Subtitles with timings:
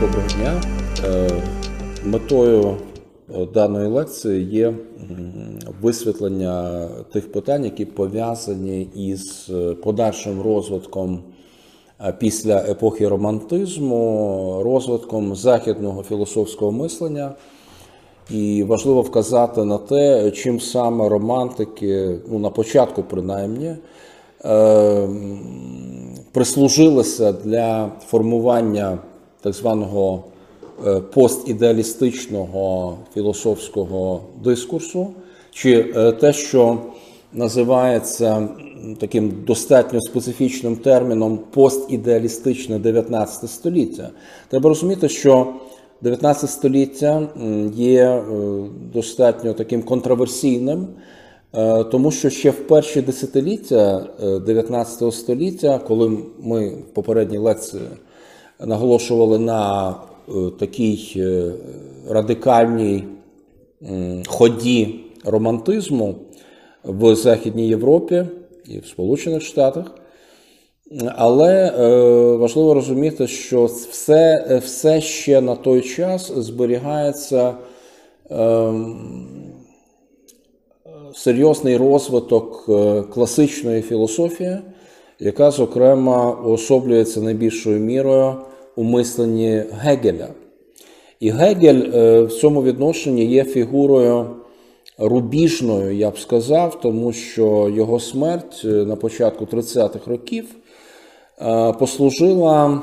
[0.00, 0.62] Доброго дня.
[1.04, 1.30] Е,
[2.04, 2.76] Метою
[3.34, 4.74] е, даної лекції є
[5.82, 11.22] висвітлення тих питань, які пов'язані із е, подальшим розвитком
[12.18, 17.34] після епохи романтизму, розвитком західного філософського мислення.
[18.30, 23.76] І важливо вказати на те, чим саме романтики, ну на початку принаймні,
[26.32, 28.98] прислужилися для формування
[29.46, 30.24] так званого
[30.86, 35.08] е, постідеалістичного філософського дискурсу,
[35.52, 36.78] чи е, те, що
[37.32, 38.48] називається
[38.98, 44.10] таким достатньо специфічним терміном постідеалістичне 19 століття.
[44.48, 45.54] Треба розуміти, що
[46.02, 47.28] 19 століття
[47.74, 48.22] є е,
[48.94, 50.86] достатньо таким контроверсійним,
[51.90, 57.82] тому що ще в перші десятиліття е, 19 століття, коли ми в попередній лекції
[58.60, 59.90] наголошували на
[60.28, 61.52] е, такій е,
[62.08, 63.04] радикальній
[64.26, 66.14] ході романтизму
[66.84, 68.24] в Західній Європі
[68.68, 69.94] і в Сполучених Штатах.
[71.16, 77.54] Але е, важливо розуміти, що все, все ще на той час зберігається
[78.30, 78.72] е,
[81.14, 82.70] серйозний розвиток
[83.12, 84.58] класичної філософії,
[85.20, 88.34] яка, зокрема, уособлюється найбільшою мірою
[88.76, 90.28] у мисленні Гегеля.
[91.20, 94.26] І Гегель е, в цьому відношенні є фігурою
[94.98, 100.44] рубіжною, я б сказав, тому що його смерть е, на початку 30-х років
[101.42, 102.82] е, послужила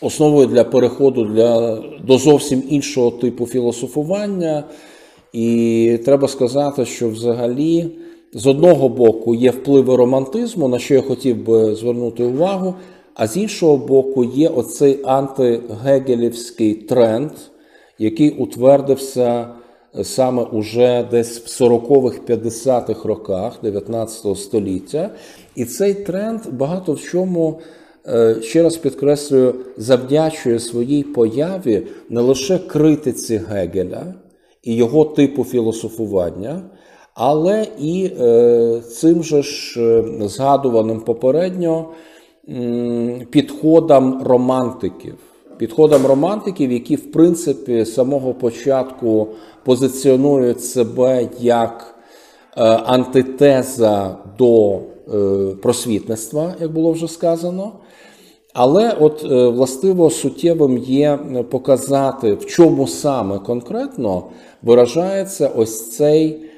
[0.00, 4.64] основою для переходу для, до зовсім іншого типу філософування.
[5.32, 7.90] І треба сказати, що взагалі
[8.32, 12.74] з одного боку є впливи романтизму, на що я хотів би звернути увагу,
[13.14, 17.30] а з іншого боку, є оцей антигегелівський тренд,
[17.98, 19.48] який утвердився
[20.02, 25.10] саме уже десь в 40-х, 50-х роках 19 століття.
[25.54, 27.60] І цей тренд багато в чому,
[28.06, 34.14] е, ще раз підкреслюю, завдячує своїй появі не лише критиці Гегеля
[34.62, 36.62] і його типу філософування,
[37.14, 41.88] але і е, цим же ж е, згадуваним попередньо
[43.30, 45.14] підходам романтиків.
[45.58, 49.28] Підходам романтиків, які, в принципі, з самого початку
[49.64, 51.94] позиціонують себе як
[52.56, 54.80] е, антитеза до
[55.62, 57.72] просвітництва, як було вже сказано.
[58.54, 59.24] Але от
[59.54, 61.18] властиво суттєвим є
[61.50, 64.24] показати, в чому саме конкретно
[64.62, 66.51] виражається ось цей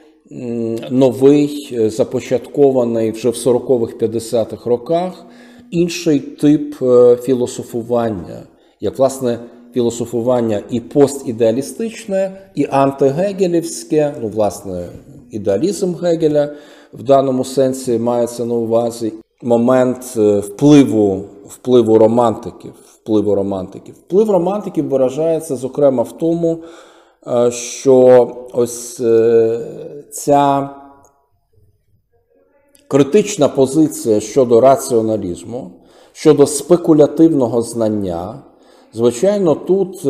[0.90, 5.26] новий, е, започаткований вже в 40-х 50-х роках
[5.70, 8.42] інший тип е, філософування,
[8.80, 9.38] як власне
[9.74, 14.86] філософування і постідеалістичне, і антигегелівське, ну, власне,
[15.30, 16.54] ідеалізм Гегеля
[16.92, 19.12] в даному сенсі мається на увазі
[19.42, 22.72] момент е, впливу, впливу романтиків.
[23.02, 23.94] Впливу романтиків.
[23.94, 26.58] Вплив романтиків виражається, зокрема, в тому,
[27.50, 29.60] що ось е,
[30.10, 30.70] ця
[32.88, 35.70] критична позиція щодо раціоналізму,
[36.12, 38.42] щодо спекулятивного знання,
[38.92, 40.04] звичайно, тут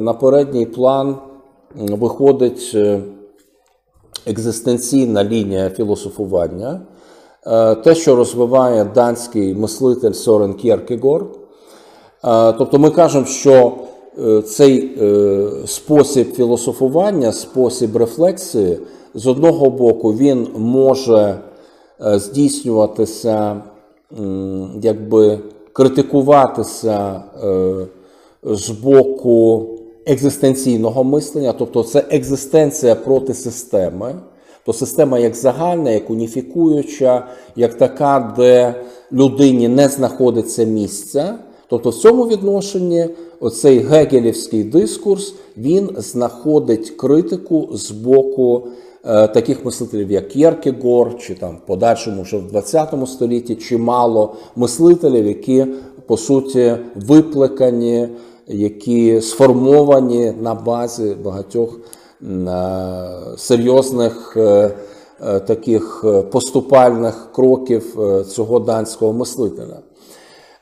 [0.00, 1.16] на передній план
[1.74, 2.76] виходить
[4.26, 6.80] екзистенційна лінія філософування,
[7.84, 11.26] те, що розвиває данський мислитель Сорен Кєркегор.
[12.58, 13.72] Тобто ми кажемо, що
[14.44, 14.98] цей
[15.66, 18.78] спосіб філософування, спосіб рефлексії,
[19.14, 21.38] з одного боку, він може
[22.00, 23.62] здійснюватися,
[24.82, 25.38] якби
[25.72, 27.22] критикуватися
[28.44, 29.66] з боку
[30.06, 34.14] екзистенційного мислення, тобто це екзистенція проти системи,
[34.64, 38.74] то система як загальна, як уніфікуюча, як така, де
[39.12, 41.38] людині не знаходиться місця.
[41.68, 43.08] Тобто в цьому відношенні
[43.42, 48.62] оцей гегелівський дискурс він знаходить критику з боку
[49.04, 55.26] е, таких мислителів, як Кєркегор, чи там в подальшому вже в 20 столітті чимало мислителів,
[55.26, 55.66] які
[56.06, 58.08] по суті виплекані
[58.46, 61.78] які сформовані на базі багатьох
[63.36, 64.36] серйозних
[65.46, 67.96] таких поступальних кроків
[68.28, 69.78] цього данського мислителя.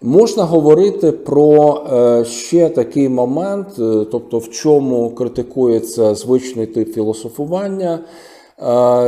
[0.03, 1.81] Можна говорити про
[2.25, 3.67] ще такий момент,
[4.11, 7.99] тобто в чому критикується звичний тип філософування.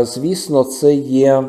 [0.02, 1.44] Звісно, це є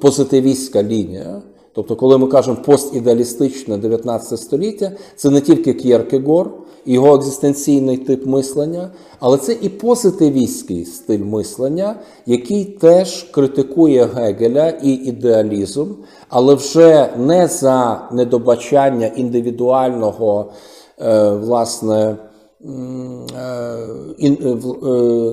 [0.00, 1.42] позитивістська лінія.
[1.72, 6.50] Тобто, коли ми кажемо постідеалістичне 19 століття, це не тільки К'єркегор,
[6.86, 8.90] його екзистенційний тип мислення,
[9.20, 11.96] але це і позитивістський стиль мислення,
[12.26, 15.86] який теж критикує Гегеля і ідеалізм,
[16.28, 20.52] але вже не за недобачання індивідуального,
[20.98, 22.16] е, власне,
[22.64, 22.66] е,
[24.22, 24.56] е,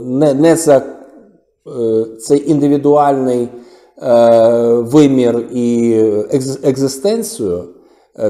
[0.05, 0.81] не, не за
[2.21, 3.49] цей індивідуальний
[4.81, 5.95] вимір і
[6.63, 7.63] екзистенцію.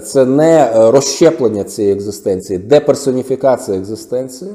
[0.05, 4.51] Це не розщеплення цієї екзистенції, деперсоніфікація екзистенції,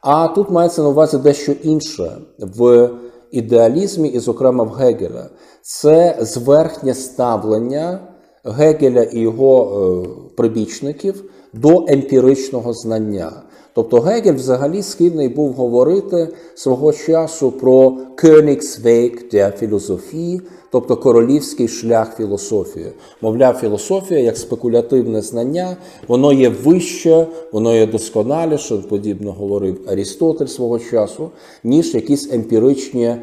[0.00, 2.90] а тут мається на увазі дещо інше в
[3.30, 5.26] ідеалізмі, і, зокрема, в Гегеля.
[5.62, 8.00] Це зверхнє ставлення
[8.44, 10.06] Гегеля і його
[10.36, 13.32] прибічників до емпіричного знання.
[13.74, 20.40] Тобто Гегель взагалі схильний був говорити свого часу про Königsweg der Philosophie,
[20.70, 22.86] тобто королівський шлях філософії.
[23.22, 25.76] Мовляв, філософія як спекулятивне знання,
[26.08, 31.30] воно є вище, воно є досконаліше, подібно говорив Арістотель свого часу,
[31.64, 33.18] ніж якісь емпіричні е,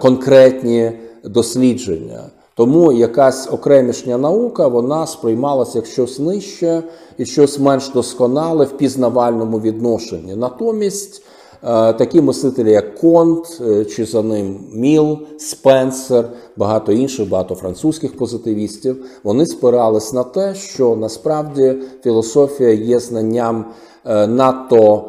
[0.00, 0.92] конкретні
[1.24, 2.30] дослідження.
[2.60, 6.82] Тому якась окремішня наука вона сприймалася як щось нижче
[7.18, 10.36] і щось менш досконале в пізнавальному відношенні.
[10.36, 11.22] Натомість
[11.62, 18.16] е, такі мислителі, як Конт, е, чи за ним Міл, Спенсер, багато інших, багато французьких
[18.16, 23.64] позитивістів, вони спирались на те, що насправді філософія є знанням
[24.04, 25.04] е, надто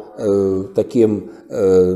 [0.74, 1.22] таким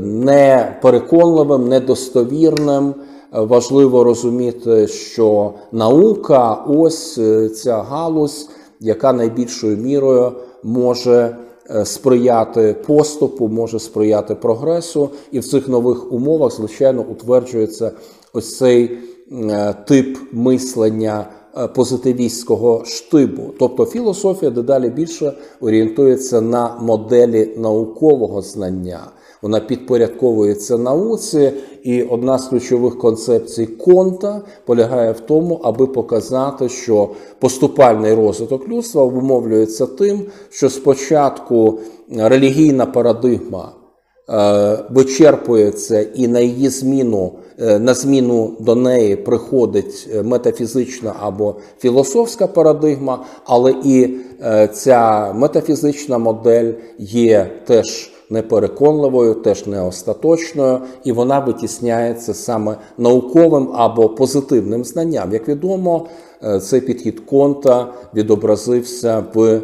[0.01, 2.93] непереконливим, недостовірним.
[3.31, 7.19] Важливо розуміти, що наука ось
[7.61, 10.31] ця галузь яка найбільшою мірою
[10.63, 11.37] може
[11.69, 17.91] е, сприяти поступу, може сприяти прогресу, і в цих нових умовах, звичайно, утверджується
[18.33, 18.97] ось цей
[19.31, 21.25] е, тип мислення.
[21.57, 28.99] Е, позитивістського штибу, тобто філософія дедалі більше орієнтується на моделі наукового знання,
[29.41, 31.51] вона підпорядковується науці,
[31.83, 39.03] і одна з ключових концепцій конта полягає в тому, аби показати, що поступальний розвиток людства
[39.03, 41.79] обумовлюється тим, що спочатку
[42.17, 43.71] релігійна парадигма
[44.29, 47.31] е, вичерпується і на її зміну.
[47.59, 56.17] Е, на зміну до неї приходить метафізична або філософська парадигма, але і е, ця метафізична
[56.17, 65.33] модель є теж непереконливою, теж не остаточною, і вона витісняється саме науковим або позитивним знанням.
[65.33, 66.07] Як відомо,
[66.43, 69.61] е, цей підхід конта відобразився в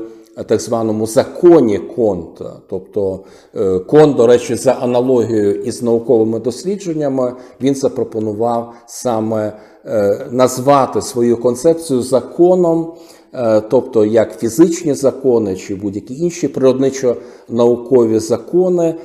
[0.48, 2.54] так званому законі Конта.
[2.70, 3.20] Тобто
[3.56, 9.54] е, Кон, до речі, за аналогією із науковими дослідженнями, він запропонував саме
[9.86, 12.94] е, назвати свою концепцію законом.
[13.36, 18.96] Е, тобто як фізичні закони чи будь-які інші природничо-наукові закони,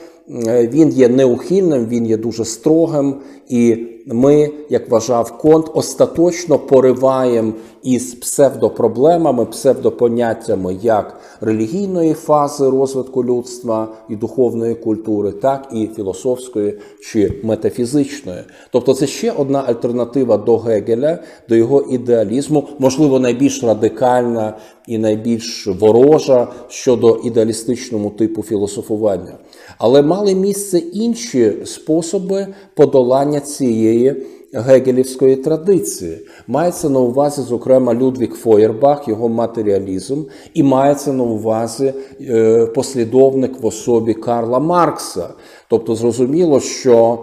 [0.49, 3.15] він є неухильним, він є дуже строгим,
[3.49, 7.53] і ми, як вважав Конт, остаточно пориваємо
[7.83, 17.33] із псевдопроблемами, псевдопоняттями як релігійної фази розвитку людства і духовної культури, так і філософської чи
[17.43, 18.41] метафізичної.
[18.73, 21.19] Тобто, це ще одна альтернатива до Гегеля,
[21.49, 24.57] до його ідеалізму, можливо, найбільш радикальна
[24.87, 29.33] і найбільш ворожа щодо ідеалістичному типу філософування.
[29.79, 36.19] Але мали місце інші способи подолання цієї гегелівської традиції.
[36.47, 40.23] Мається на увазі, зокрема, Людвік Фойербах, його матеріалізм,
[40.55, 45.29] і мається на увазі е, послідовник в особі Карла Маркса.
[45.69, 47.19] Тобто, зрозуміло, що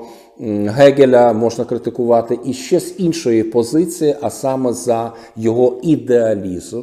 [0.65, 6.81] Гегеля можна критикувати і ще з іншої позиції, а саме за його ідеалізм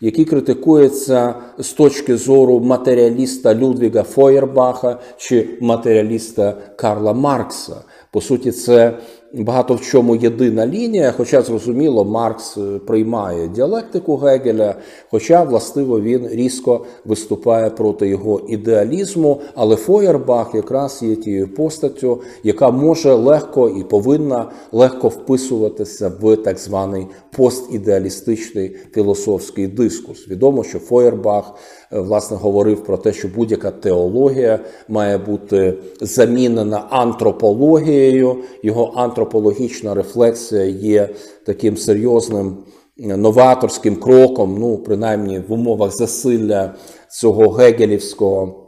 [0.00, 7.76] який критикується з точки зору матеріаліста Людвіга Фойербаха чи матеріаліста Карла Маркса.
[8.10, 8.98] По суті, це
[9.32, 14.74] багато в чому єдина лінія, хоча, зрозуміло, Маркс е, приймає діалектику Гегеля,
[15.10, 19.40] хоча, властиво, він різко виступає проти його ідеалізму.
[19.54, 26.58] Але Фойербах якраз є тією постаттю, яка може легко і повинна легко вписуватися в так
[26.58, 27.06] званий
[27.36, 30.28] постідеалістичний філософський дискурс.
[30.28, 31.54] Відомо, що Фойербах
[31.92, 34.58] е, власне говорив про те, що будь-яка теологія
[34.88, 38.36] має бути замінена антропологією.
[38.62, 41.08] Його антропологія антропологічна рефлексія є
[41.46, 42.56] таким серйозним
[42.96, 46.74] новаторським кроком, ну, принаймні в умовах засилля
[47.10, 48.66] цього гегелівського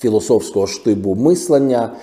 [0.00, 1.96] філософського штибу мислення.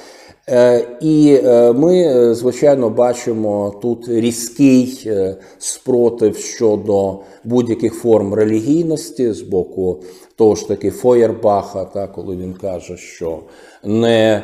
[0.50, 5.12] Е, і е, ми, звичайно, бачимо тут різкий
[5.58, 10.04] спротив щодо будь-яких форм релігійності з боку
[10.36, 13.40] того ж таки Фойербаха, та, коли він каже, що
[13.84, 14.44] не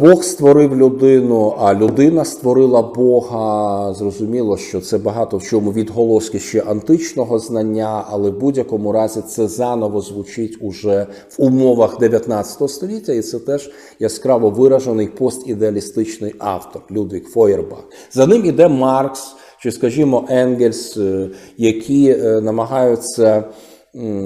[0.00, 3.94] Бог створив людину, а людина створила Бога.
[3.94, 9.48] Зрозуміло, що це багато в чому відголоски ще античного знання, але в будь-якому разі це
[9.48, 17.28] заново звучить уже в умовах 19 століття, і це теж яскраво виражений постідеалістичний автор Людвік
[17.28, 17.84] Фойербах.
[18.12, 23.44] За ним іде Маркс чи, скажімо, Енгельс, е, які е, намагаються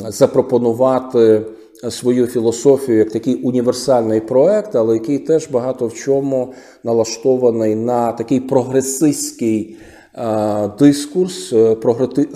[0.09, 1.42] запропонувати
[1.90, 6.52] свою філософію як такий універсальний проект, але який теж багато в чому
[6.85, 9.76] налаштований на такий прогресистський
[10.14, 11.75] е, дискурс, е,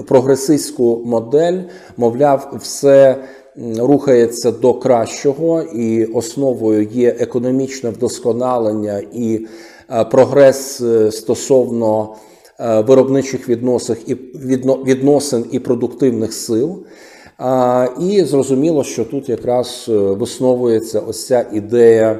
[0.08, 1.58] прогресистську модель,
[1.96, 3.16] мовляв, все.
[3.78, 9.46] Рухається до кращого, і основою є економічне вдосконалення і
[9.90, 12.16] е, прогрес стосовно
[12.58, 13.48] виробничих
[14.86, 16.84] відносин і продуктивних сил.
[18.00, 22.18] І зрозуміло, що тут якраз е, висновується ось ця ідея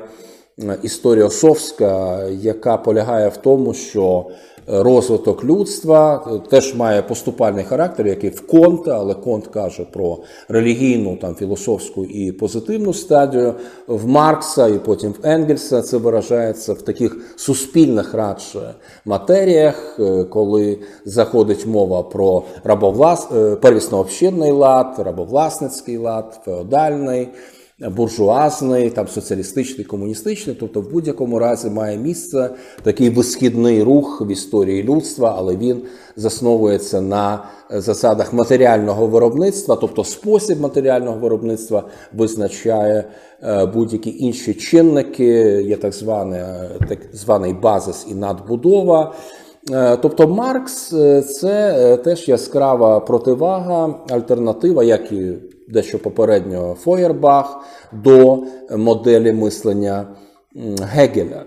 [0.59, 4.27] історіософська, історіосовська, яка полягає в тому, що
[4.67, 11.35] розвиток людства теж має поступальний характер, який в Конта, але Конт каже про релігійну, там
[11.35, 13.55] філософську і позитивну стадію.
[13.87, 20.79] В Маркса і потім в Енгельса це виражається в таких суспільних радше матеріях, е, коли
[21.05, 23.29] заходить мова про рабовлас...
[23.37, 27.29] Е, первісно-общинний лад, рабовласницький лад, феодальний
[27.91, 32.51] буржуазний, там соціалістичний, комуністичний, тобто в будь-якому разі має місце
[32.83, 35.83] такий висхідний рух в історії людства, але він
[36.17, 43.05] засновується на засадах матеріального виробництва, тобто спосіб матеріального виробництва визначає
[43.43, 46.41] е, будь-які інші чинники, є так званий,
[46.89, 49.15] так званий базис і надбудова.
[49.71, 55.33] Е, тобто Маркс е, це теж яскрава противага, альтернатива, як і
[55.73, 57.61] дещо попередньо Фойербах
[57.93, 58.39] до
[58.77, 60.07] моделі мислення
[60.83, 61.45] Гегеля.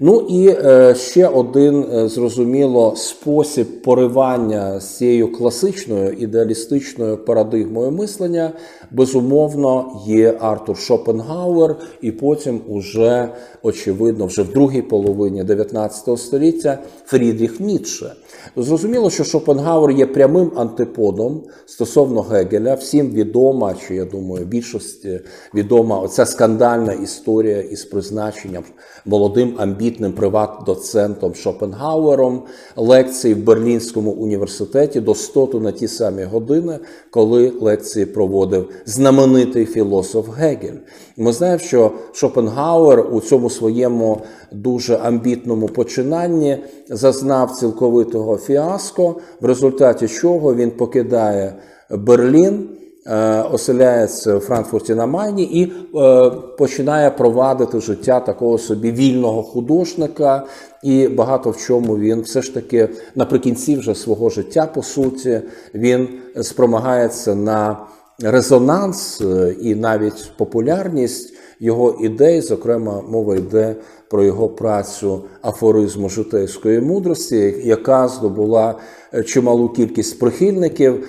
[0.00, 8.52] Ну і е, ще один е, зрозуміло спосіб поривання з цією класичною ідеалістичною парадигмою мислення,
[8.90, 13.28] безумовно, є Артур Шопенгауер, і потім, уже
[13.62, 18.12] очевидно, вже в другій половині 19 століття Фрідріх Ніцше.
[18.56, 22.74] Зрозуміло, що Шопенгауер є прямим антиподом стосовно Гегеля.
[22.74, 25.20] Всім відома, чи я думаю, більшості
[25.54, 28.64] відома оця скандальна історія із призначенням
[29.06, 32.42] молодим амбітним приват-доцентом Шопенгауером
[32.76, 36.78] лекції в Берлінському університеті до стоту на ті самі години,
[37.10, 40.78] коли лекції проводив знаменитий філософ Гегель.
[41.16, 44.20] Ми знаємо, що Шопенгауер у цьому своєму
[44.54, 46.58] дуже амбітному починанні
[46.88, 51.54] зазнав цілковитого фіаско, в результаті чого він покидає
[51.90, 52.68] Берлін.
[53.06, 60.46] Е, оселяється в Франкфурті на Майні і е, починає провадити життя такого собі вільного художника,
[60.82, 65.40] і багато в чому він все ж таки наприкінці вже свого життя, по суті,
[65.74, 66.08] він
[66.42, 67.76] спромагається на
[68.22, 73.76] резонанс е, і навіть популярність його ідей, зокрема, мова йде
[74.10, 78.74] про його працю афоризму житейської мудрості, яка здобула
[79.26, 81.04] чималу кількість прихильників.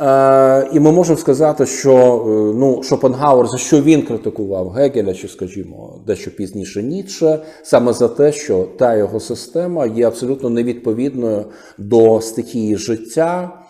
[0.00, 5.28] Е, і ми можемо сказати, що е, ну, Шопенгауер за що він критикував Гегеля, чи,
[5.28, 11.44] скажімо, дещо пізніше Ніцше, саме за те, що та його система є абсолютно невідповідною
[11.78, 13.60] до стихії життя,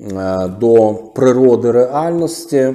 [0.00, 2.74] е, до природи реальності.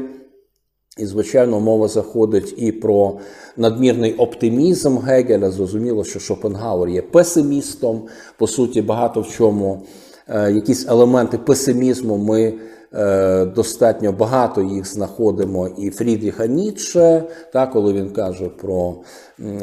[0.98, 3.20] І, звичайно, мова заходить і про
[3.58, 5.52] надмірний оптимізм Гегеля.
[5.52, 8.02] Зрозуміло, що Шопенгауер є песимістом.
[8.38, 9.82] По суті, багато в чому
[10.30, 12.54] якісь елементи песимізму ми.
[12.96, 17.24] Е, достатньо багато їх знаходимо і Фрідріха Ніцше,
[17.54, 18.96] так, коли він каже про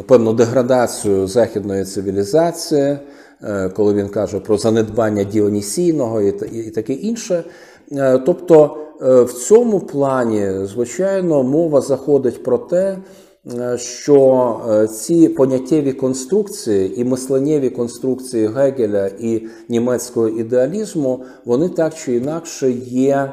[0.07, 2.99] певну деградацію західної цивілізації,
[3.43, 7.45] е, коли він каже про занедбання Діонісійного і таке інше.
[7.93, 12.99] Е, тобто в цьому плані, звичайно, мова заходить про те,
[13.47, 21.95] Е, що е, ці поняттєві конструкції і мисленнєві конструкції Гегеля і німецького ідеалізму, вони так
[21.95, 23.33] чи інакше є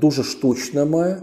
[0.00, 1.22] дуже штучними.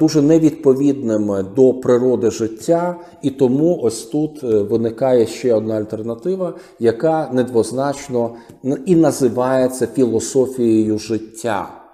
[0.00, 7.30] Дуже невідповідними до природи життя, і тому ось тут е, виникає ще одна альтернатива, яка
[7.32, 8.34] недвозначно
[8.86, 11.85] і називається філософією життя.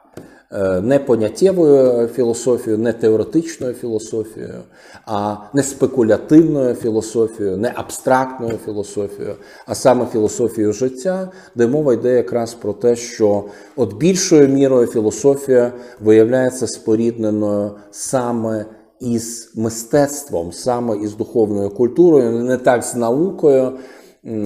[0.52, 4.60] Е, не поняттєвою філософією, не теоретичною філософією,
[5.06, 9.34] а не спекулятивною філософією, не абстрактною філософією,
[9.66, 13.44] а саме філософією життя, де мова йде якраз про те, що
[13.76, 18.66] от більшою мірою філософія виявляється спорідненою саме
[19.00, 23.72] із мистецтвом, саме із духовною культурою, не так з наукою,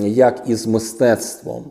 [0.02, 1.64] як і з мистецтвом.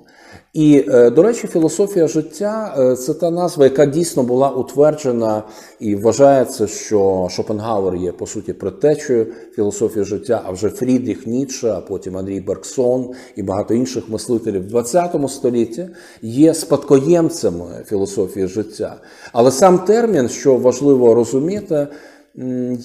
[0.56, 5.44] І, е, до речі, філософія життя е, це та назва, яка дійсно була утверджена
[5.80, 11.82] і вважається, що Шопенгауер є по суті предтечею філософії життя, а вже Фрідріх Ніцше, а
[11.82, 15.88] потім Андрій Бергсон і багато інших мислителів ХХ столітті
[16.22, 18.96] є спадкоємцями філософії життя.
[19.34, 21.88] Але сам термін, що важливо розуміти,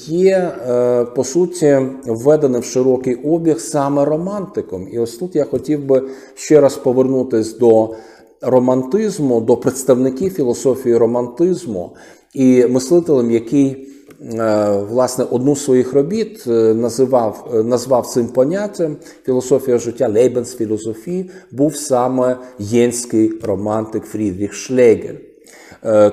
[0.07, 4.89] є е, по суті введений в широкий обіг саме романтиком.
[4.93, 6.03] І ось тут я хотів би
[6.35, 7.95] ще раз повернутися до
[8.43, 11.97] романтизму, до представників філософії романтизму
[12.35, 13.89] і мислителем, який
[14.39, 21.77] е, Власне, одну з своїх робіт е, називав назвав цим поняттям філософія життя Лейбенсфілософії, був
[21.77, 25.15] саме єнський романтик Фрідріх Шлегель.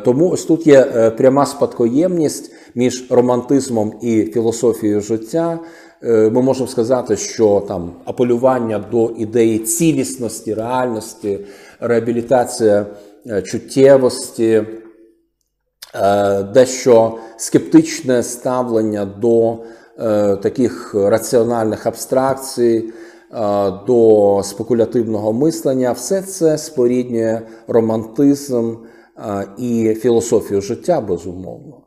[0.05, 5.59] Тому ось тут є пряма спадкоємність між романтизмом і філософією життя.
[6.03, 11.39] Е, ми можемо сказати, що там апелювання до ідеї цілісності, реальності,
[11.79, 12.85] реабілітація
[13.27, 14.63] е, чуттєвості,
[15.95, 19.57] е, дещо скептичне ставлення до
[20.43, 22.89] таких раціональних абстракцій,
[23.87, 28.75] до спекулятивного мислення, все це споріднює романтизм
[29.57, 31.86] і філософію життя безумовно.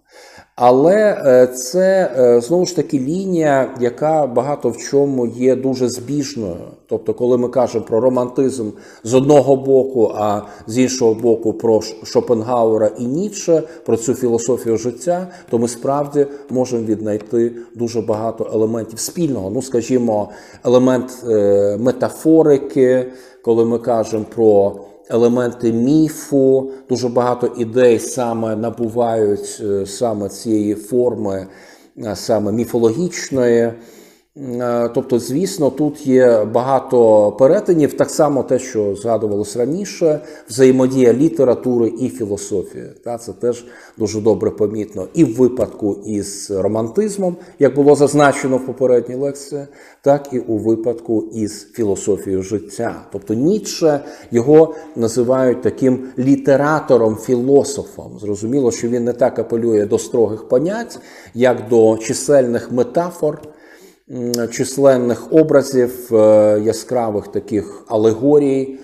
[0.63, 6.57] Але е, це е, знову ж таки лінія, яка багато в чому є дуже збіжною.
[6.87, 8.71] Тобто, коли ми кажемо про романтизм
[9.05, 15.29] з одного боку, а з іншого боку, про Шопенгауера і Ніцше, про цю філософію життя,
[15.51, 19.51] то ми справді можемо віднайти дуже багато елементів спільного.
[19.51, 20.31] Ну, скажімо,
[20.65, 23.07] елемент е, метафорики,
[23.45, 24.77] коли ми кажемо про
[25.11, 31.47] елементи міфу, дуже багато ідей саме набувають е, саме цієї форми,
[31.99, 33.73] е, саме міфологічної.
[34.41, 41.93] Е, тобто, звісно, тут є багато перетинів, так само те, що згадувалось раніше, взаємодія літератури
[42.01, 42.85] і філософії.
[43.21, 43.65] Це теж
[43.99, 45.07] дуже добре помітно.
[45.15, 49.67] І в випадку із романтизмом, як було зазначено в попередній лекції,
[50.03, 53.07] так і у випадку із філософією життя.
[53.13, 54.01] Тобто Ніцше
[54.31, 58.19] його називають таким літератором-філософом.
[58.21, 60.99] Зрозуміло, що він не так апелює до строгих понять,
[61.35, 63.43] як до чисельних метафор
[64.51, 68.79] численних образів, е, яскравих таких алегорій.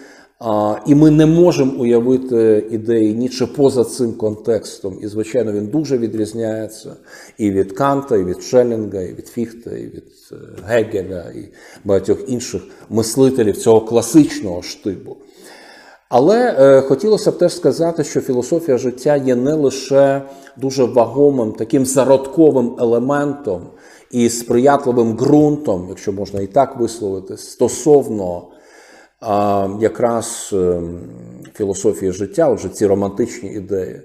[0.87, 4.99] І ми не можемо уявити ідеї Ніцше поза цим контекстом.
[5.03, 6.97] І, звичайно, він дуже відрізняється
[7.39, 10.37] і від Канта, і від Шеллінга, і від Фіхта, і від е,
[10.67, 11.49] Гегеля, і
[11.85, 15.17] багатьох інших мислителів цього класичного штибу.
[16.09, 20.23] Але е, хотілося б теж сказати, що філософія життя є не лише
[20.57, 23.63] дуже вагомим таким зародковим елементом
[24.11, 28.49] і сприятливим ґрунтом, якщо можна і так висловити, стосовно
[29.21, 31.01] а, якраз ем,
[31.55, 34.01] філософії життя, вже ці романтичні ідеї.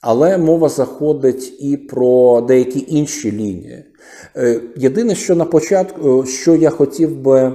[0.00, 3.84] Але мова заходить і про деякі інші лінії.
[4.36, 7.52] Е, єдине, що на початку, е, що я хотів би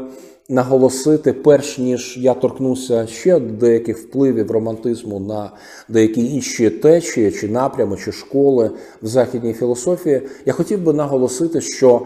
[0.49, 5.51] наголосити, перш ніж я торкнуся ще деяких впливів романтизму на
[5.89, 12.01] деякі інші течії, чи напрями, чи школи в західній філософії, я хотів би наголосити, що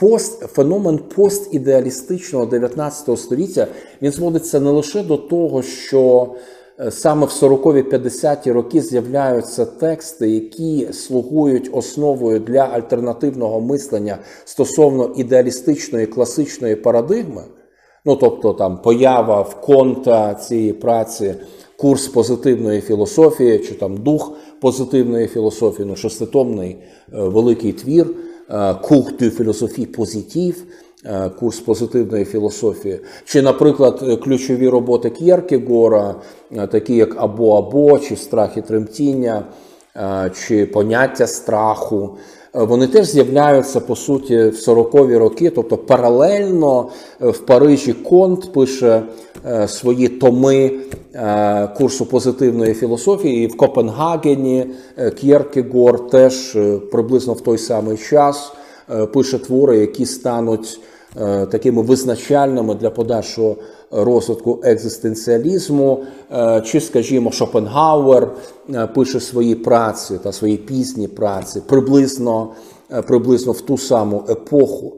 [0.00, 3.66] пост, феномен постідеалістичного 19 століття
[4.02, 6.32] він зводиться не лише до того, що
[6.80, 16.06] е, Саме в 40-50-ті роки з'являються тексти, які слугують основою для альтернативного мислення стосовно ідеалістичної
[16.06, 17.42] класичної парадигми,
[18.04, 21.34] Ну, тобто там поява в конта цієї праці,
[21.76, 26.78] курс позитивної філософії, чи там дух позитивної філософії, ну, шеститомний е,
[27.10, 28.06] великий твір,
[28.82, 30.64] кух de філософії позитив,
[31.38, 36.14] курс позитивної філософії, чи, наприклад, ключові роботи К'єркегора,
[36.52, 39.44] е, такі як або-або, чи страх і тремтіння,
[39.96, 42.18] е, чи поняття страху.
[42.58, 46.88] Е, вони теж з'являються по суті в 40-ві роки, тобто паралельно
[47.22, 49.02] е, в Парижі Конт пише
[49.46, 50.70] е, свої томи
[51.76, 54.66] курсу позитивної філософії, і в Копенгагені
[55.20, 56.58] К'єркегор теж
[56.92, 58.52] приблизно в той самий час
[59.12, 60.80] пише твори, які стануть
[61.50, 63.56] такими визначальними для подальшого
[63.90, 68.28] розвитку екзистенціалізму, е, чи, скажімо, Шопенгауер
[68.74, 72.48] е, пише свої праці та свої пізні праці приблизно,
[72.92, 74.92] е, приблизно в ту саму епоху.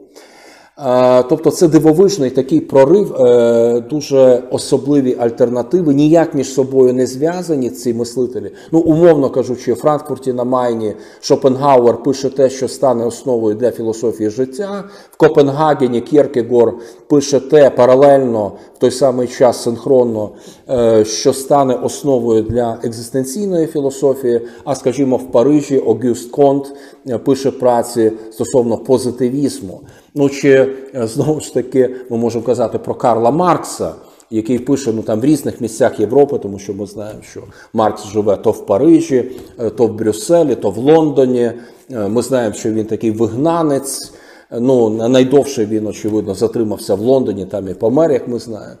[1.29, 7.93] Тобто це дивовижний такий прорив, е, дуже особливі альтернативи, ніяк між собою не зв'язані ці
[7.93, 8.51] мислителі.
[8.71, 14.29] Ну, умовно кажучи, у Франкфурті на Майні Шопенгауер пише те, що стане основою для філософії
[14.29, 14.83] життя.
[15.11, 16.73] В Копенгагені Кєркегор
[17.07, 20.29] пише те паралельно в той самий час синхронно,
[20.69, 24.41] е, що стане основою для екзистенційної філософії.
[24.63, 26.73] А скажімо, в Парижі Огюст Конт
[27.09, 29.81] е, пише праці стосовно позитивізму.
[30.15, 33.91] Ну чи е, знову ж таки ми можемо казати про Карла Маркса,
[34.29, 37.43] який пише ну там в різних місцях Європи, тому що ми знаємо, що
[37.73, 41.51] Маркс живе то в Парижі, е, то в Брюсселі, то в Лондоні.
[41.91, 44.13] Е, Ми знаємо, що він такий вигнанець.
[44.59, 48.75] Ну, найдовше він, очевидно, затримався в Лондоні, там і помер, як ми знаємо.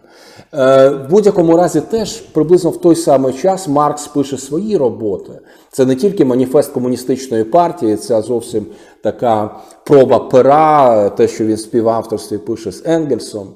[0.53, 5.31] Е, В будь-якому разі, теж приблизно в той самий час Маркс пише свої роботи.
[5.71, 8.65] Це не тільки маніфест комуністичної партії, це зовсім
[9.03, 9.55] така
[9.85, 13.47] проба пера, те, що він співавторстві пише з Енгельсом.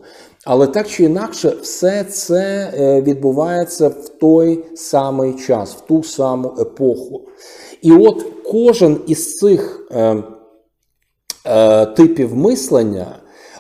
[0.46, 6.54] Але так чи інакше, все це е, відбувається в той самий час, в ту саму
[6.60, 7.22] епоху.
[7.82, 10.24] І от кожен із цих е,
[11.96, 13.08] типів мислення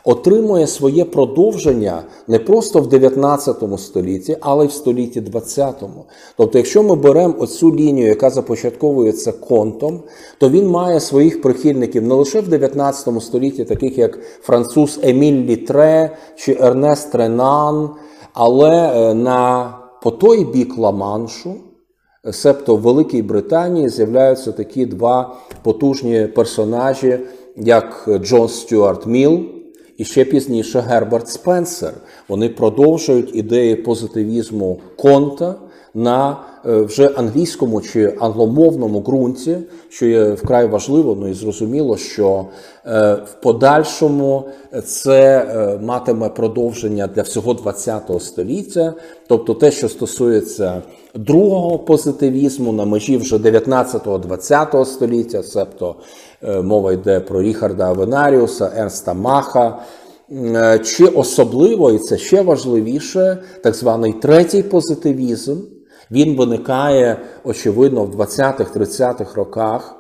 [0.06, 5.84] отримує своє продовження не просто в 19 столітті, але й в столітті 20.
[6.38, 10.04] Тобто, якщо ми беремо оцю лінію, яка започатковується контом,
[10.38, 16.18] то він має своїх прихильників не лише в 19 столітті, таких як француз Еміль Літре
[16.36, 17.90] чи Ернест Ренан,
[18.34, 19.70] але е, на
[20.04, 21.54] по той бік Ла-Маншу,
[22.32, 27.20] Себто в Великій Британії з'являються такі два потужні персонажі,
[27.58, 29.46] як Джон Стюарт Міл
[29.98, 31.94] і ще пізніше Герберт Спенсер.
[32.28, 35.56] Вони продовжують ідеї позитивізму Конта
[35.96, 39.58] на е, вже англійському чи англомовному ґрунті,
[39.90, 42.46] що є вкрай важливо, ну і зрозуміло, що
[42.86, 44.44] е, в подальшому
[44.86, 48.94] це е, матиме продовження для всього ХХ століття,
[49.28, 50.82] тобто те, що стосується
[51.16, 55.96] другого позитивізму на межі вже 19-20 століття, себто
[56.64, 59.80] мова йде про Ріхарда Авенаріуса, Ернста Маха.
[60.84, 65.56] Чи особливо, і це ще важливіше, так званий третій позитивізм,
[66.12, 69.96] він виникає, очевидно, в 20-30-х роках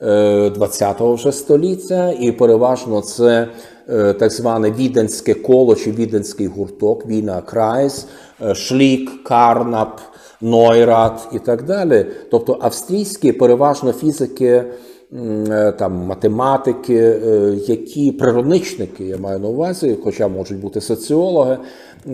[0.00, 0.06] е,
[0.48, 3.48] 20-го вже століття, і переважно це
[3.88, 8.06] е, так зване віденське коло чи віденський гурток, Віна Крайс,
[8.42, 10.00] е, Шлік, Карнап,
[10.40, 12.06] Нойрат і так далі.
[12.30, 14.64] Тобто австрійські переважно фізики
[15.12, 21.58] е, там математики, е, які природничники, я маю на увазі, хоча можуть бути соціологи,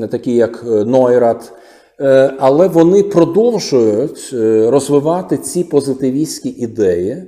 [0.00, 1.52] е, такі як е, Нойрат.
[2.00, 7.22] Е, Але вони продовжують е, розвивати ці позитивістські ідеї,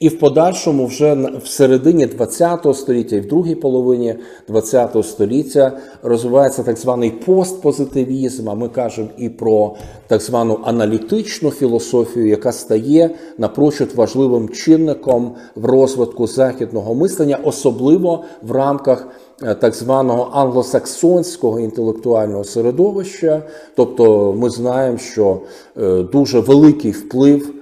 [0.00, 4.14] і в подальшому, вже в середині ХХ століття і в другій половині
[4.48, 8.48] ХХ століття розвивається так званий постпозитивізм.
[8.48, 9.74] А ми кажемо і про
[10.06, 18.52] так звану аналітичну філософію, яка стає напрочуд важливим чинником в розвитку західного мислення, особливо в
[18.52, 19.08] рамках
[19.42, 23.42] е, так званого англосаксонського інтелектуального середовища.
[23.74, 25.40] Тобто, ми знаємо, що
[25.76, 27.57] е, дуже великий вплив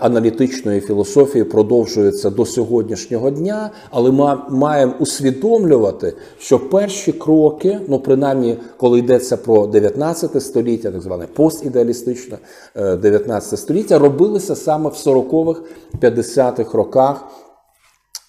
[0.00, 8.58] аналітичної філософії продовжується до сьогоднішнього дня, але ми маємо усвідомлювати, що перші кроки, ну принаймні,
[8.76, 12.38] коли йдеться про 19 століття, так зване постідеалістичне
[12.76, 15.60] е, 19 століття, робилися саме в 40-х,
[16.00, 17.24] 50-х роках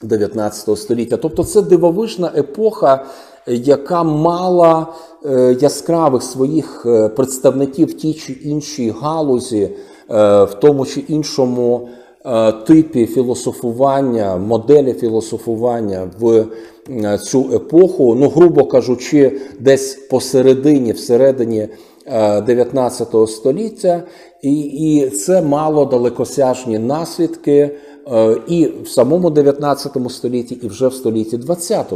[0.02, 1.18] 19 століття.
[1.18, 3.06] Тобто це дивовижна епоха,
[3.48, 4.88] е, яка мала
[5.26, 9.70] е, яскравих своїх е, представників в тій чи іншій галузі, е,
[10.10, 11.90] в тому чи іншому
[12.26, 16.46] е, типі філософування, моделі філософування в
[16.90, 18.16] е, цю епоху.
[18.16, 21.68] Ну, грубо кажучи, десь посередині, всередині.
[22.06, 24.04] е, 19 століття,
[24.42, 27.70] і, і це мало далекосяжні наслідки
[28.08, 31.94] е, і в самому 19 столітті, і вже в столітті 20.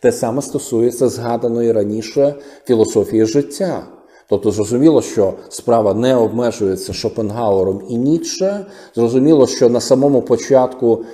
[0.00, 2.34] Те саме стосується згаданої раніше
[2.66, 3.86] філософії життя.
[4.30, 8.66] Тобто зрозуміло, що справа не обмежується Шопенгауером і Ніцше.
[8.94, 11.04] Зрозуміло, що на самому початку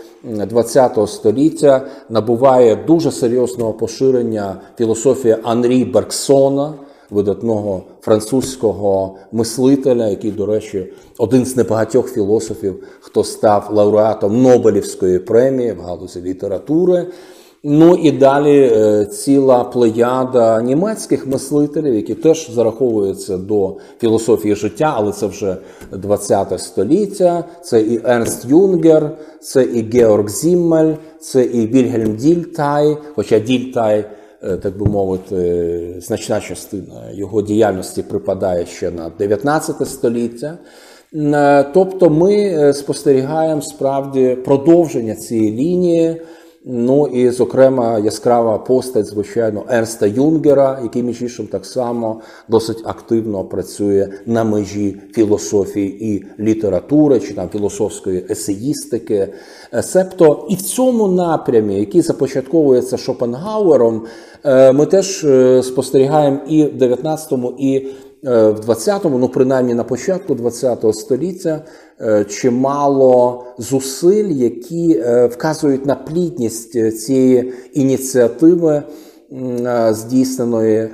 [0.64, 6.74] ХХ століття набуває дуже серйозного поширення філософія Анрі Бергсона,
[7.10, 15.72] видатного французького мислителя, який, до речі, один з небагатьох філософів, хто став лауреатом Нобелівської премії
[15.72, 17.06] в галузі літератури.
[17.68, 25.12] Ну і далі е, ціла плеяда німецьких мислителів, які теж зараховуються до філософії життя, але
[25.12, 25.56] це вже
[25.92, 27.44] 20 століття.
[27.62, 32.96] Це і Ернст Юнгер, це і Георг Зіммель, це і Вільгельм Дільтай.
[33.14, 34.04] Хоча Дільтай,
[34.42, 40.58] е, так би мовити, значна частина його діяльності припадає ще на 19 століття.
[41.14, 46.20] Е, Тобто ми спостерігаємо справді продовження цієї лінії.
[46.68, 53.44] Ну і, зокрема, яскрава постать, звичайно, Ернста Юнгера, який між іншим так само досить активно
[53.44, 59.28] працює на межі філософії і літератури, чи там філософської есеїстики.
[59.74, 64.02] Е, Себто і в цьому напрямі, який започатковується Шопенгауером,
[64.44, 67.86] е, ми теж е, спостерігаємо і в 19-му, і
[68.26, 71.64] в 20-му, ну принаймні на початку 20-го століття,
[72.00, 78.82] е, чимало зусиль, які е, вказують на плідність цієї ініціативи,
[79.90, 80.88] здійсненої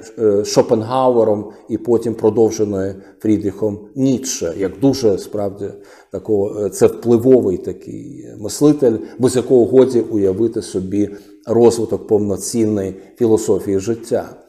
[0.45, 5.65] Шопенгауером і потім продовженої Фрідріхом Ніцше, як дуже справді
[6.11, 11.11] такого це впливовий такий мислитель, без якого годі уявити собі
[11.47, 14.42] розвиток повноцінної філософії життя.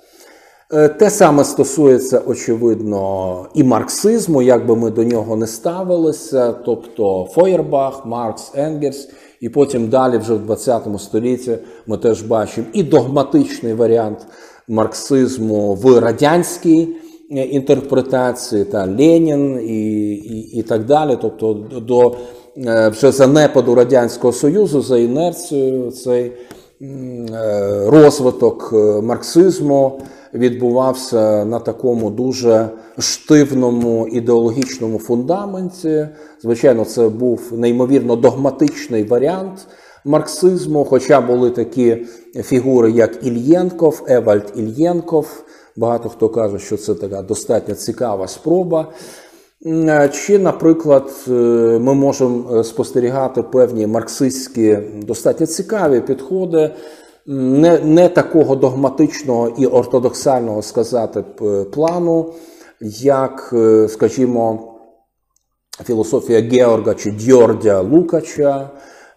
[0.76, 7.28] Е, те саме стосується, очевидно, і марксизму, як би ми до нього не ставилися, тобто
[7.32, 9.10] Фойербах, Маркс, Енгельс,
[9.42, 11.58] і потім далі, вже в 20 столітті,
[11.88, 14.18] ми теж бачимо і догматичний варіант
[14.68, 16.90] марксизму в радянській
[17.32, 21.18] е, інтерпретації, та Ленін і, і, і так далі.
[21.22, 21.54] Тобто
[21.88, 22.16] до
[22.58, 26.32] е, вже занепаду Радянського Союзу за інерцією цей
[27.88, 30.02] розвиток марксизму
[30.34, 32.70] відбувався на такому дуже
[33.00, 36.08] штивному ідеологічному фундаменті.
[36.42, 39.68] Звичайно, це був неймовірно догматичний варіант
[40.06, 42.06] марксизму, хоча були такі
[42.44, 45.44] фігури, як Ільєнков, Евальд Ільєнков.
[45.76, 48.88] Багато хто каже, що це така достатньо цікава спроба.
[50.12, 51.32] Чи, наприклад, е,
[51.82, 56.72] ми можемо спостерігати певні марксистські достатньо цікаві підходи
[57.26, 61.24] не не такого догматичного і ортодоксального сказати
[61.74, 62.34] плану,
[63.02, 64.74] як, е, скажімо,
[65.86, 68.70] філософія Георга чи Дьордя Лукача,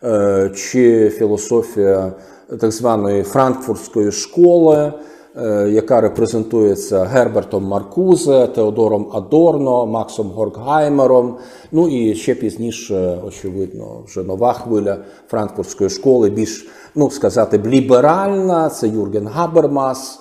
[0.05, 2.13] е, чи філософія
[2.61, 4.93] так званої франкфуртської школи.
[5.39, 11.37] Е, яка репрезентується Гербертом Маркузе, Теодором Адорно, Максом Горкгаймером.
[11.73, 18.71] Ну і ще пізніше, очевидно, вже нова хвиля франкфуртської школи, більш ну сказати, б, ліберальна.
[18.71, 20.21] Це Юрген Габермас.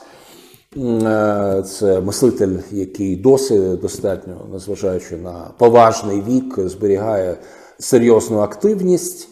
[0.77, 7.37] Е, це мислитель, який досі достатньо, незважаючи на поважний вік, зберігає
[7.79, 9.29] серйозну активність.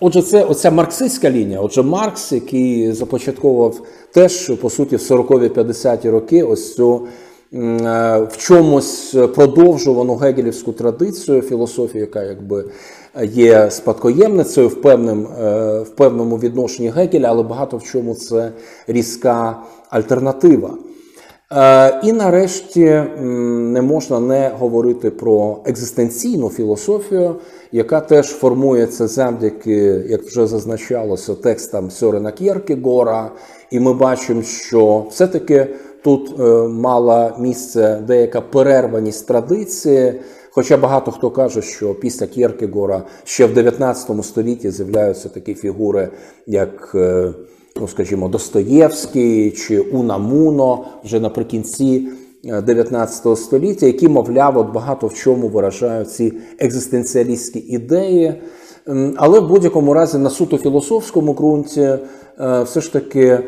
[0.00, 1.60] Отже, це оця марксистська лінія.
[1.60, 3.80] Отже, Маркс, який започатковував
[4.12, 7.06] теж по суті в 40-50-ті роки, ось цю
[7.52, 12.64] е, в чомусь продовжувану гегелівську традицію філософії, яка якби
[13.24, 18.52] є спадкоємницею в певним, е, в певному відношенні Гегеля, але багато в чому це
[18.86, 19.56] різка
[19.90, 20.70] альтернатива.
[21.52, 23.02] Е, і нарешті
[23.72, 27.34] не можна не говорити про екзистенційну філософію,
[27.72, 33.30] яка теж формується завдяки, як вже зазначалося, текстам Сьорена К'єркегора.
[33.70, 35.66] І ми бачимо, що все-таки
[36.04, 40.20] тут е, мала місце деяка перерваність традиції.
[40.56, 46.08] Хоча багато хто каже, що після К'єркегора ще в 19 столітті з'являються такі фігури,
[46.46, 47.32] як е,
[47.80, 52.08] ну скажімо, Достоєвський чи Унамуно вже наприкінці
[52.66, 58.34] 19 е, століття, які, мовляв, от багато в чому виражають ці екзистенціалістські ідеї.
[59.16, 61.98] Але в будь-якому разі на суто філософському ґрунті е,
[62.62, 63.38] все ж таки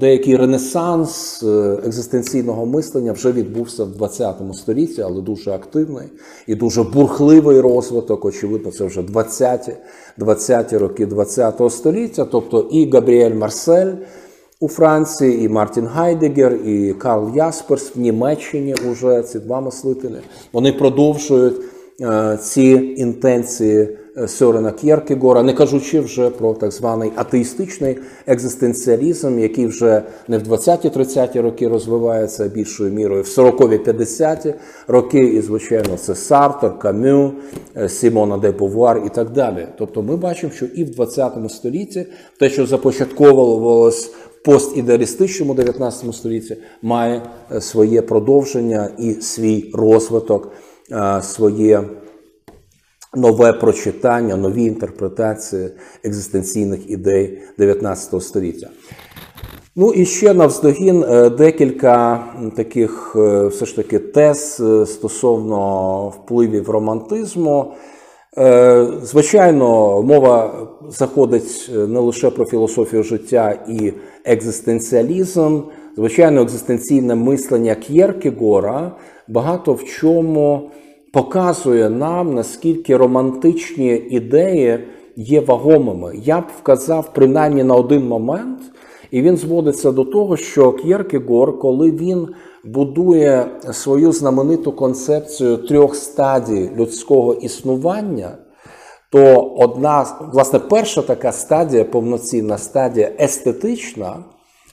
[0.00, 6.06] деякий ренесанс е, екзистенційного мислення вже відбувся в 20 столітті, але дуже активний
[6.46, 8.24] і дуже бурхливий розвиток.
[8.24, 9.72] Очевидно, це вже 20-ті
[10.18, 12.26] 20 роки 20-го століття.
[12.32, 13.92] Тобто і Габріель Марсель
[14.60, 20.18] у Франції, і Мартін Гайдегер, і Карл Ясперс в Німеччині уже ці два мислителі.
[20.52, 21.56] Вони продовжують
[22.00, 23.98] е, ці інтенції.
[24.26, 31.40] Сьорена К'єркегора, не кажучи вже про так званий атеїстичний екзистенціалізм, який вже не в 20-30-ті
[31.40, 34.54] роки розвивається більшою мірою, в 40-50-ті
[34.88, 37.32] роки, і, звичайно, це Сартер, Камю,
[37.76, 39.66] е, Сімона де Бовуар і так далі.
[39.78, 42.06] Тобто ми бачимо, що і в 20 столітті
[42.38, 44.12] те, що започатковувалось
[44.44, 47.22] постідеалістичному 19 столітті, має
[47.52, 50.52] е, своє продовження і свій розвиток,
[50.92, 51.84] е, своє
[53.14, 55.68] нове прочитання, нові інтерпретації
[56.04, 58.68] екзистенційних ідей 19 століття.
[59.76, 62.24] Ну і ще навздогін е, декілька
[62.56, 67.72] таких е, все ж таки тез е, стосовно впливів романтизму.
[69.02, 73.92] Звичайно, мова заходить не лише про філософію життя і
[74.24, 75.60] екзистенціалізм.
[75.96, 78.92] Звичайно, екзистенційне мислення К'єркегора
[79.28, 80.70] багато в чому
[81.12, 84.78] показує нам, наскільки романтичні ідеї
[85.16, 86.12] є вагомими.
[86.24, 88.60] Я б вказав принаймні на один момент.
[89.10, 92.28] І він зводиться до того, що К'єркегор, коли він
[92.64, 98.38] будує свою знамениту концепцію трьох стадій людського існування,
[99.10, 104.24] то одна, власне, перша така стадія, повноцінна стадія естетична,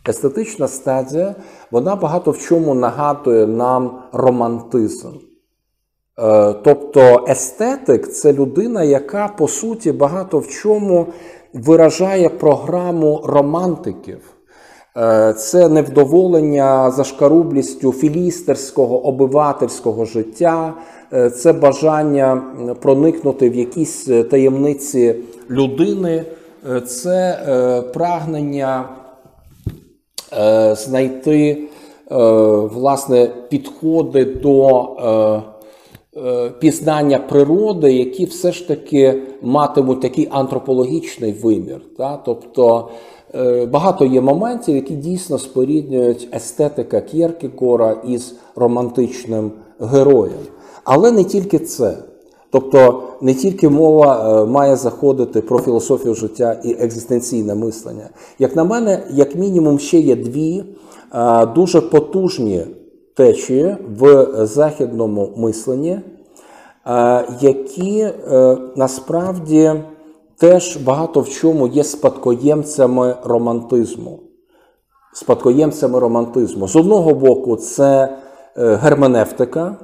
[0.09, 1.35] естетична стадія,
[1.71, 5.28] вона багато в чому нагадує нам романтизм.
[6.21, 11.07] Е, тобто естетик це людина, яка по суті багато в чому
[11.53, 14.19] виражає програму романтиків.
[14.97, 20.73] Е, це невдоволення зашкарублістю філістерського обивательського життя,
[21.13, 22.41] е, це бажання
[22.81, 25.15] проникнути в якісь таємниці
[25.49, 26.25] людини,
[26.87, 27.39] це
[27.93, 28.89] прагнення
[30.75, 31.67] знайти
[32.71, 34.89] власне підходи до
[36.59, 41.81] пізнання природи, які все ж таки матимуть такий антропологічний вимір.
[41.97, 42.17] Та?
[42.25, 42.89] Тобто
[43.35, 50.39] е, багато є моментів, які дійсно споріднюють естетика К'єркегора із романтичним героєм.
[50.83, 51.97] Але не тільки це.
[52.51, 58.09] Тобто не тільки мова е, має заходити про філософію життя і екзистенційне мислення.
[58.39, 60.63] Як на мене, як мінімум, ще є дві
[61.55, 62.65] дуже потужні
[63.19, 66.01] течії в західному мисленні, е,
[67.39, 69.73] які е, насправді
[70.37, 74.19] теж багато в чому є спадкоємцями романтизму.
[75.13, 76.67] Спадкоємцями романтизму.
[76.67, 78.17] З одного боку, це
[78.57, 79.75] е, герменевтика.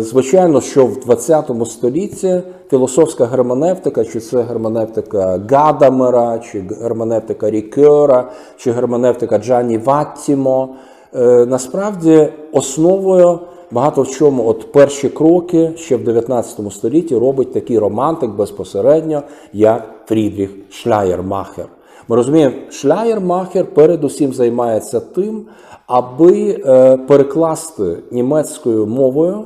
[0.00, 8.72] Звичайно, що в 20 столітті філософська герменевтика, чи це герменевтика Гадамера, чи герменевтика Рікера, чи
[8.72, 10.76] герменевтика Джані Ваттімо,
[11.14, 17.78] Е, насправді основою багато в чому от перші кроки ще в 19 столітті робить такий
[17.78, 21.66] романтик безпосередньо, як Фрідріх Шляєрмахер.
[22.08, 25.46] Ми розуміємо, Шляєрмахер передусім займається тим,
[25.86, 29.44] аби е, перекласти німецькою мовою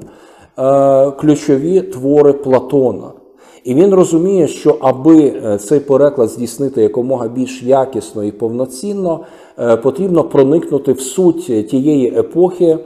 [0.59, 3.11] е, ключові твори Платона.
[3.65, 9.21] І він розуміє, що аби цей переклад здійснити якомога більш якісно і повноцінно,
[9.59, 12.79] Е, потрібно проникнути в суть тієї епохи, е,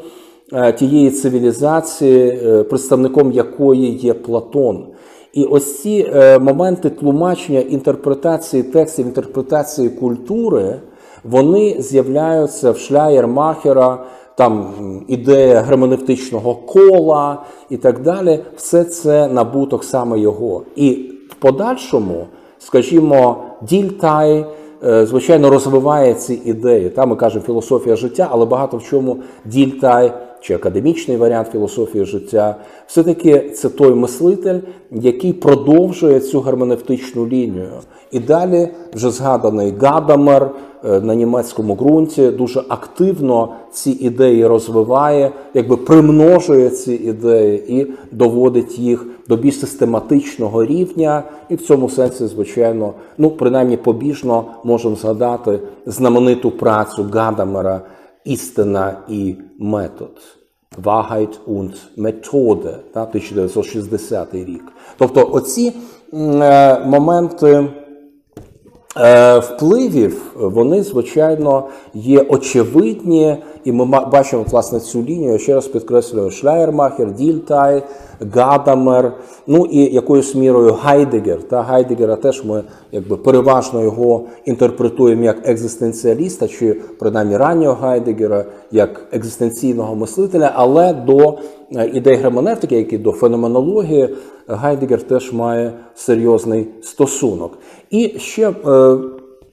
[0.79, 4.87] тієї цивілізації, е, представником якої є Платон.
[5.33, 10.81] І ось ці моменти тлумачення інтерпретації текстів, інтерпретації культури,
[11.25, 14.05] вони з'являються в Шляєрмахера,
[14.37, 14.75] там
[15.09, 18.39] ідея герменевтичного кола і так далі.
[18.57, 20.63] Все це набуток саме його.
[20.77, 20.91] І
[21.31, 22.27] в подальшому,
[22.59, 24.47] скажімо, Дільтай.
[24.85, 26.91] Е, звичайно, розвиває ці ідеї.
[26.91, 32.57] Там ми кажемо філософія життя, але багато в чому дільтай чи академічний варіант філософії життя,
[32.87, 37.73] все-таки це той мислитель, який продовжує цю герменевтичну лінію.
[38.11, 40.51] І далі вже згаданий Гадамер
[40.85, 48.79] е, на німецькому ґрунті дуже активно ці ідеї розвиває, якби примножує ці ідеї і доводить
[48.79, 51.23] їх до більш систематичного рівня.
[51.49, 57.81] І в цьому сенсі, звичайно, ну принаймні побіжно можемо згадати знамениту працю Гадамера
[58.27, 60.11] істина і метод.
[60.83, 64.65] Вагайт und Methode, 1960 рік.
[64.99, 65.73] Тобто оці
[66.13, 67.69] е, моменти
[69.43, 75.33] впливів, вони, звичайно, є очевидні, і ми бачимо власне цю лінію.
[75.33, 77.83] Я ще раз підкреслюю Шляєрмахер, Дільтай,
[78.35, 79.13] Гадамер,
[79.47, 81.43] ну і якоюсь мірою Гайдегер.
[81.43, 89.07] Та Гайдегера теж ми якби переважно його інтерпретуємо як екзистенціаліста, чи принаймні раннього Гайдегера, як
[89.13, 91.39] екзистенційного мислителя, але до
[91.77, 94.09] е, ідей герменевтики, як і до феноменології,
[94.49, 97.59] Гайдегер теж має серйозний стосунок.
[97.91, 98.51] І ще.
[98.51, 98.99] Е,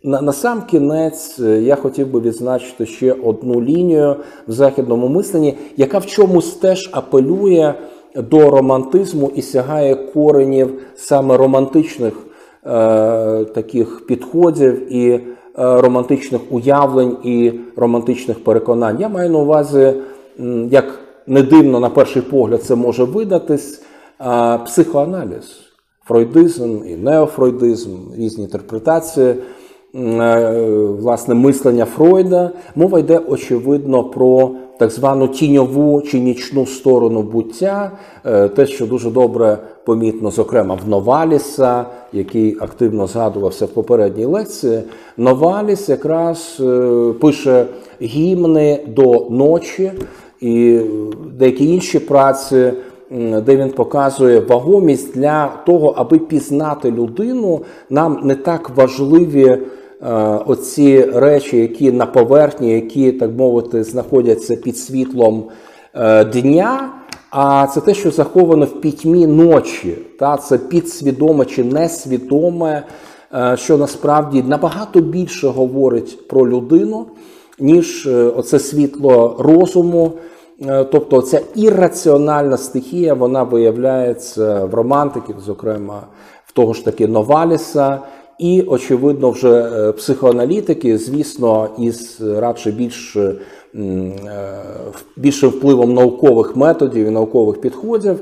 [0.03, 4.15] на, на сам кінець е, я хотів би відзначити ще одну лінію
[4.48, 7.73] в західному мисленні, яка в чомусь теж апелює
[8.15, 12.13] до романтизму і сягає коренів саме романтичних
[12.65, 15.21] е, таких підходів і е,
[15.56, 18.98] романтичних уявлень і романтичних переконань.
[19.00, 19.94] Я маю на увазі,
[20.69, 23.81] як не дивно на перший погляд, це може видатись,
[24.24, 25.60] е, психоаналіз.
[26.06, 29.36] фройдизм і неофройдизм, різні інтерпретації
[29.96, 30.52] е,
[31.00, 32.52] власне мислення Фройда.
[32.76, 37.92] Мова йде очевидно про так звану тіньову чи нічну сторону буття,
[38.26, 44.82] е, те, що дуже добре помітно, зокрема в Новаліса, який активно згадувався в попередній лекції.
[45.17, 47.65] Новаліс якраз е, пише
[48.02, 49.92] гімни до ночі
[50.42, 50.80] і
[51.34, 52.74] деякі інші праці.
[53.46, 59.60] Де він показує вагомість для того, аби пізнати людину, нам не так важливі е,
[60.46, 65.44] оці речі, які на поверхні, які, так мовити, знаходяться під світлом
[65.96, 66.90] е, дня.
[67.30, 72.84] А це те, що заховано в пітьмі ночі, та це підсвідоме чи несвідоме,
[73.34, 77.06] е, що насправді набагато більше говорить про людину,
[77.60, 80.12] ніж оце світло розуму.
[80.62, 86.01] Е, тобто ця ірраціональна стихія вона виявляється в романтиків, зокрема
[86.45, 87.99] в того ж таки Новаліса,
[88.39, 93.35] і, очевидно, вже е, психоаналітики, звісно, із радше більш е,
[95.17, 98.19] більшим впливом наукових методів і наукових підходів.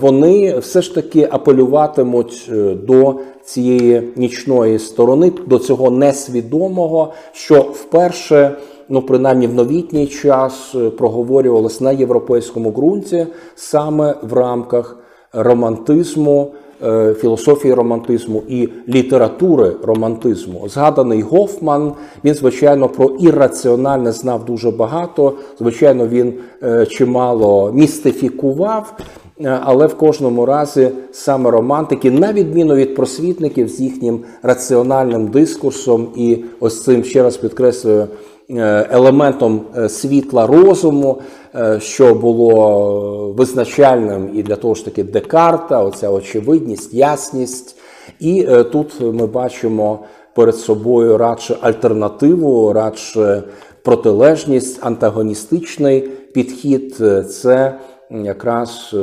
[0.00, 2.50] Вони все ж таки апелюватимуть
[2.86, 3.14] до
[3.44, 8.56] цієї нічної сторони, до цього несвідомого, що вперше
[8.90, 14.96] ну принаймні в новітній час е, проговорювалось на європейському ґрунті саме в рамках
[15.32, 16.52] романтизму.
[16.84, 20.68] Е, філософії романтизму і літератури романтизму.
[20.68, 21.92] Згаданий Гофман,
[22.24, 25.32] він, звичайно, про ірраціональне знав дуже багато.
[25.58, 28.96] Звичайно, він е, чимало містифікував,
[29.44, 36.44] але в кожному разі саме романтики, на відміну від просвітників з їхнім раціональним дискурсом, і
[36.60, 38.08] ось цим ще раз підкреслюю.
[38.56, 41.20] Е, елементом е, світла розуму,
[41.54, 47.76] е, що було визначальним і для того ж таки Декарта, оця очевидність, ясність.
[48.20, 49.98] І тут ми бачимо
[50.34, 53.42] перед собою радше альтернативу, радше
[53.82, 56.00] протилежність, антагоністичний
[56.34, 56.96] підхід
[57.30, 57.74] це
[58.10, 58.94] якраз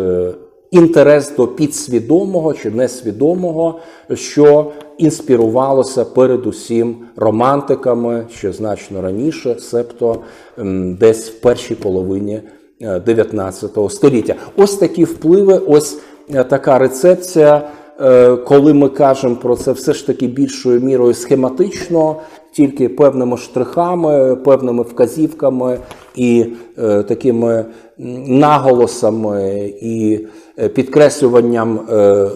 [0.72, 3.80] інтерес до підсвідомого чи несвідомого,
[4.14, 10.18] що інспірувалося передусім романтиками ще значно раніше, себто
[11.00, 12.42] десь в першій половині
[13.06, 14.36] 19 е, століття.
[14.58, 16.00] Ось такі впливи, ось
[16.34, 17.70] е, така рецепція.
[18.02, 22.16] Е, коли ми кажемо про це, все ж таки більшою мірою схематично,
[22.52, 25.80] тільки певними штрихами, певними вказівками
[26.16, 26.46] і
[26.78, 27.66] е, такими
[28.28, 30.20] наголосами і
[30.74, 32.28] підкреслюванням е,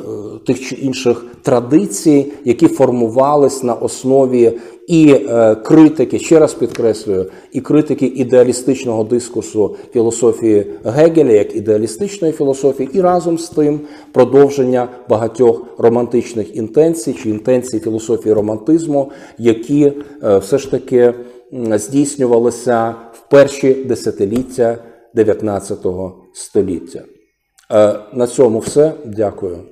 [0.45, 7.61] тих чи інших традицій, які формувались на основі і е, критики, ще раз підкреслюю, і
[7.61, 13.80] критики ідеалістичного дискурсу філософії Гегеля як ідеалістичної філософії, і разом з тим
[14.11, 19.93] продовження багатьох романтичних інтенцій чи інтенцій філософії романтизму, які
[20.24, 21.13] е, все ж таки
[21.76, 24.78] здійснювалися в перші десятиліття
[25.15, 25.78] 19
[26.34, 27.01] століття.
[27.72, 28.93] Е, на цьому все.
[29.05, 29.70] Дякую.